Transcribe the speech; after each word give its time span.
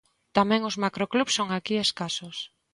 Tamén 0.37 0.61
os 0.69 0.79
macroclubs 0.83 1.33
son 1.37 1.49
aquí 1.51 1.75
escasos. 1.85 2.37